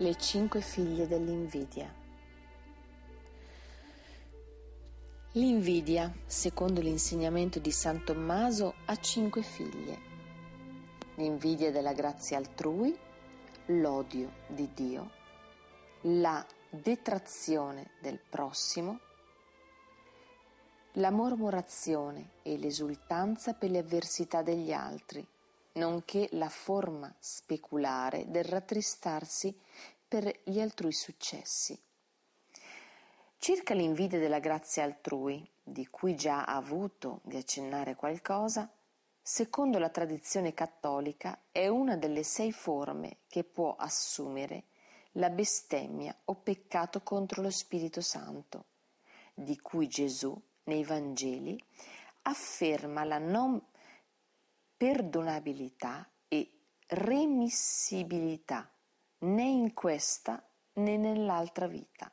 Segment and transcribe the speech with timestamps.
[0.00, 1.92] Le cinque figlie dell'invidia.
[5.32, 9.98] L'invidia, secondo l'insegnamento di San Tommaso, ha cinque figlie.
[11.16, 12.96] L'invidia della grazia altrui,
[13.66, 15.10] l'odio di Dio,
[16.02, 19.00] la detrazione del prossimo,
[20.92, 25.26] la mormorazione e l'esultanza per le avversità degli altri,
[25.72, 29.56] nonché la forma speculare del rattristarsi
[30.08, 31.78] per gli altrui successi.
[33.36, 38.68] Circa l'invidia della grazia altrui, di cui già ha avuto di accennare qualcosa,
[39.20, 44.64] secondo la tradizione cattolica è una delle sei forme che può assumere
[45.12, 48.64] la bestemmia o peccato contro lo Spirito Santo,
[49.34, 51.62] di cui Gesù nei Vangeli
[52.22, 53.62] afferma la non
[54.76, 56.50] perdonabilità e
[56.86, 58.70] remissibilità
[59.20, 60.42] né in questa
[60.74, 62.12] né nell'altra vita.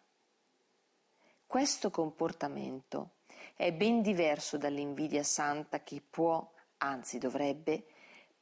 [1.45, 3.17] Questo comportamento
[3.55, 7.85] è ben diverso dall'invidia santa che può, anzi dovrebbe,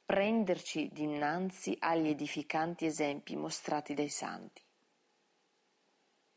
[0.06, 4.62] prenderci dinanzi agli edificanti esempi mostrati dai santi.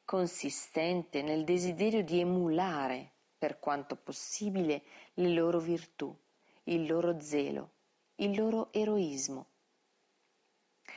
[0.04, 4.82] Consistente nel desiderio di emulare, per quanto possibile,
[5.14, 6.16] le loro virtù,
[6.64, 7.70] il loro zelo,
[8.16, 9.46] il loro eroismo.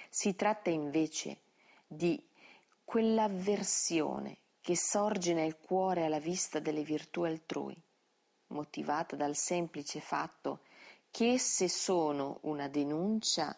[0.10, 1.42] Si tratta invece
[1.88, 2.22] di
[2.84, 7.80] quell'avversione che sorge nel cuore alla vista delle virtù altrui,
[8.48, 10.62] motivata dal semplice fatto
[11.12, 13.56] che esse sono una denuncia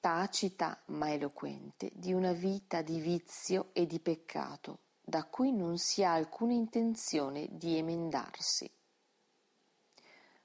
[0.00, 6.02] tacita ma eloquente di una vita di vizio e di peccato da cui non si
[6.02, 8.68] ha alcuna intenzione di emendarsi.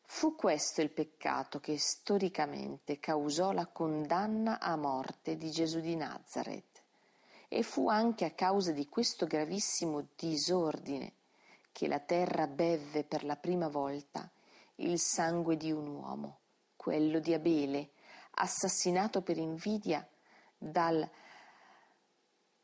[0.09, 6.81] Fu questo il peccato che storicamente causò la condanna a morte di Gesù di Nazareth
[7.49, 11.13] e fu anche a causa di questo gravissimo disordine
[11.73, 14.31] che la terra bevve per la prima volta
[14.75, 16.39] il sangue di un uomo,
[16.77, 17.91] quello di Abele,
[18.35, 20.07] assassinato per invidia
[20.57, 21.07] dal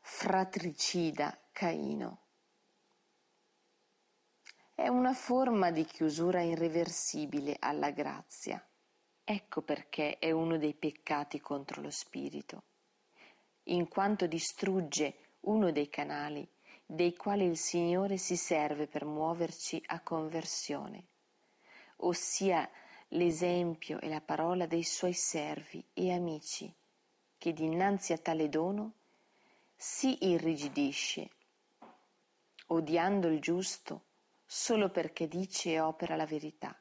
[0.00, 2.23] fratricida Caino.
[4.76, 8.60] È una forma di chiusura irreversibile alla grazia.
[9.22, 12.64] Ecco perché è uno dei peccati contro lo spirito,
[13.64, 16.46] in quanto distrugge uno dei canali
[16.84, 21.04] dei quali il Signore si serve per muoverci a conversione,
[21.98, 22.68] ossia
[23.10, 26.70] l'esempio e la parola dei suoi servi e amici,
[27.38, 28.94] che dinanzi a tale dono
[29.76, 31.30] si irrigidisce,
[32.66, 34.02] odiando il giusto
[34.56, 36.80] solo perché dice e opera la verità.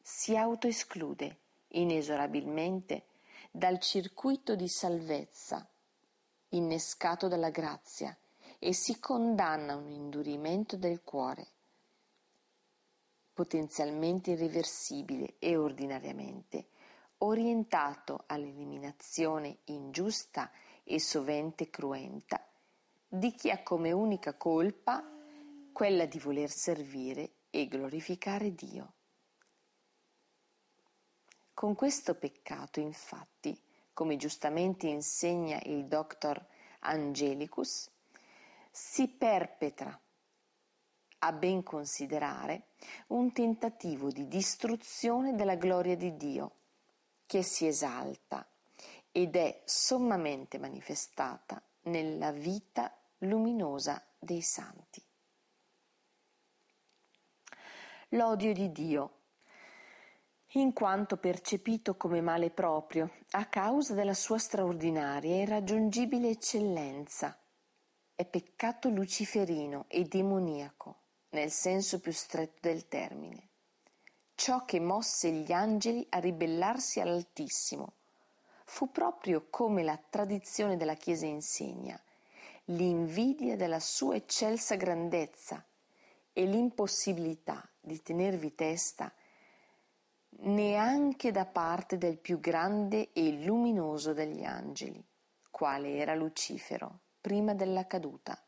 [0.00, 1.38] Si autoesclude
[1.70, 3.06] inesorabilmente
[3.50, 5.68] dal circuito di salvezza
[6.50, 8.16] innescato dalla grazia
[8.60, 11.48] e si condanna un indurimento del cuore,
[13.32, 16.68] potenzialmente irreversibile e ordinariamente
[17.18, 20.48] orientato all'eliminazione ingiusta
[20.84, 22.40] e sovente cruenta
[23.08, 25.18] di chi ha come unica colpa
[25.80, 28.92] quella di voler servire e glorificare Dio.
[31.54, 33.58] Con questo peccato, infatti,
[33.94, 36.44] come giustamente insegna il dottor
[36.80, 37.88] Angelicus,
[38.70, 39.98] si perpetra,
[41.20, 42.66] a ben considerare,
[43.06, 46.56] un tentativo di distruzione della gloria di Dio,
[47.24, 48.46] che si esalta
[49.10, 54.99] ed è sommamente manifestata nella vita luminosa dei santi
[58.14, 59.18] l'odio di Dio,
[60.54, 67.38] in quanto percepito come male proprio, a causa della sua straordinaria e irraggiungibile eccellenza.
[68.16, 73.48] È peccato luciferino e demoniaco, nel senso più stretto del termine.
[74.34, 77.92] Ciò che mosse gli angeli a ribellarsi all'Altissimo
[78.64, 82.00] fu proprio come la tradizione della Chiesa insegna,
[82.64, 85.64] l'invidia della sua eccelsa grandezza
[86.32, 89.12] e l'impossibilità di tenervi testa
[90.42, 95.04] neanche da parte del più grande e luminoso degli angeli,
[95.50, 98.42] quale era Lucifero, prima della caduta.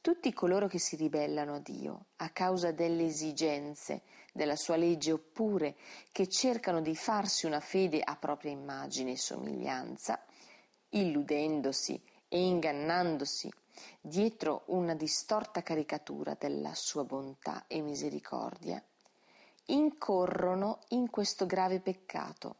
[0.00, 4.02] Tutti coloro che si ribellano a Dio a causa delle esigenze
[4.32, 5.76] della sua legge oppure
[6.10, 10.20] che cercano di farsi una fede a propria immagine e somiglianza,
[10.90, 13.48] illudendosi e ingannandosi
[14.00, 18.82] dietro una distorta caricatura della sua bontà e misericordia,
[19.66, 22.56] incorrono in questo grave peccato,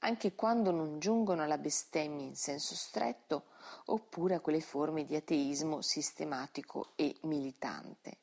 [0.00, 3.44] anche quando non giungono alla bestemmia in senso stretto
[3.86, 8.18] oppure a quelle forme di ateismo sistematico e militante,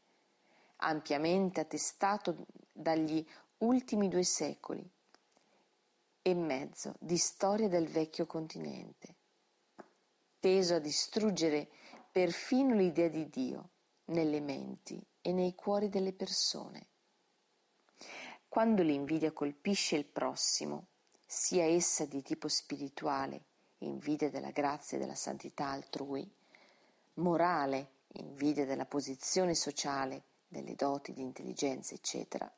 [0.78, 3.26] ampiamente attestato dagli
[3.60, 4.88] ultimi due secoli
[6.22, 9.16] e mezzo di storia del vecchio continente,
[10.40, 11.70] teso a distruggere
[12.18, 13.70] perfino l'idea di Dio
[14.06, 16.88] nelle menti e nei cuori delle persone.
[18.50, 20.88] Quando l'invidia colpisce il prossimo,
[21.24, 23.44] sia essa di tipo spirituale,
[23.82, 26.28] invidia della grazia e della santità altrui,
[27.16, 32.52] morale, invidia della posizione sociale, delle doti di intelligenza, eccetera,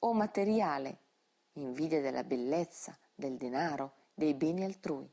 [0.00, 0.98] o materiale,
[1.52, 5.10] invidia della bellezza, del denaro, dei beni altrui.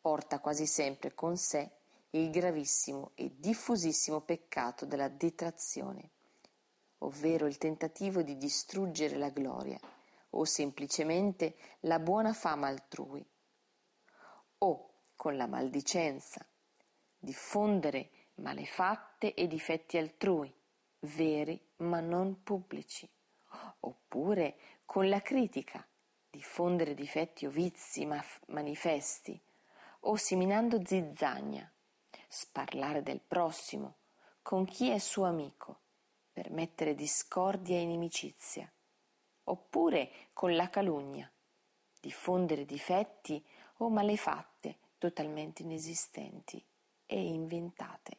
[0.00, 1.82] Porta quasi sempre con sé
[2.14, 6.10] il gravissimo e diffusissimo peccato della detrazione,
[6.98, 9.78] ovvero il tentativo di distruggere la gloria
[10.30, 13.24] o semplicemente la buona fama altrui,
[14.58, 16.44] o con la maldicenza,
[17.18, 20.52] diffondere malefatte e difetti altrui,
[21.00, 23.08] veri ma non pubblici,
[23.80, 25.84] oppure con la critica,
[26.30, 28.06] diffondere difetti o vizi
[28.46, 29.40] manifesti,
[30.06, 31.68] o seminando zizzagna,
[32.34, 33.98] sparlare del prossimo,
[34.42, 35.78] con chi è suo amico,
[36.32, 38.70] per mettere discordia e inimicizia,
[39.44, 41.30] oppure con la calunnia,
[42.00, 43.42] diffondere difetti
[43.78, 46.62] o malefatte totalmente inesistenti
[47.06, 48.18] e inventate.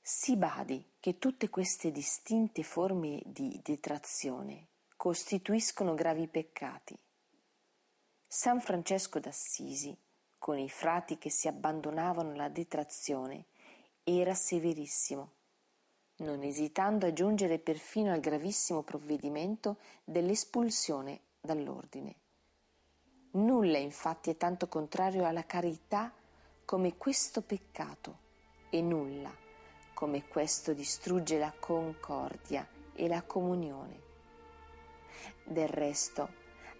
[0.00, 6.98] Si badi che tutte queste distinte forme di detrazione costituiscono gravi peccati.
[8.26, 9.96] San Francesco d'Assisi,
[10.44, 13.46] con i frati che si abbandonavano alla detrazione,
[14.02, 15.30] era severissimo,
[16.16, 22.14] non esitando a giungere perfino al gravissimo provvedimento dell'espulsione dall'ordine.
[23.30, 26.12] Nulla infatti è tanto contrario alla carità
[26.66, 28.18] come questo peccato
[28.68, 29.34] e nulla
[29.94, 33.98] come questo distrugge la concordia e la comunione.
[35.42, 36.28] Del resto,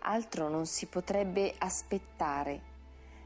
[0.01, 2.73] altro non si potrebbe aspettare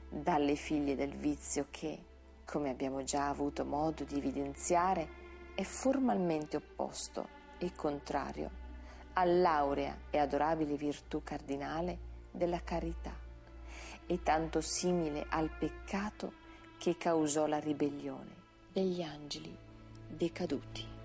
[0.09, 1.99] dalle figlie del vizio che,
[2.45, 5.09] come abbiamo già avuto modo di evidenziare,
[5.55, 7.29] è formalmente opposto
[7.59, 8.51] e contrario
[9.15, 11.99] all'aurea e adorabile virtù cardinale
[12.31, 13.13] della carità
[14.07, 16.33] e tanto simile al peccato
[16.79, 18.35] che causò la ribellione
[18.73, 19.55] degli angeli
[20.07, 20.98] decaduti.